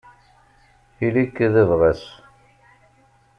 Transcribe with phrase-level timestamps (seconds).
[1.05, 2.03] Ili-k d abɣas.